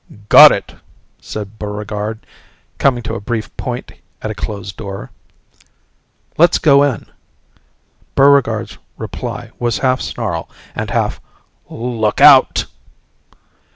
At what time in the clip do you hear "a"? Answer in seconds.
3.13-3.21, 4.31-4.33